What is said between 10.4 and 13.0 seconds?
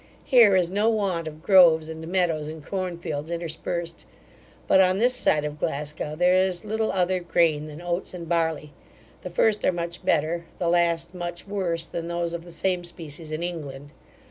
the last much worse, than those of the same